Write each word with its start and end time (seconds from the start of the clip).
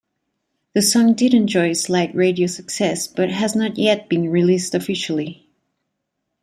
The 0.73 0.81
song 0.81 1.13
did 1.13 1.35
enjoy 1.35 1.73
slight 1.73 2.15
radio 2.15 2.47
success, 2.47 3.07
but 3.07 3.29
has 3.29 3.55
not 3.55 3.77
yet 3.77 4.09
been 4.09 4.31
released 4.31 4.73
officially. 4.73 5.47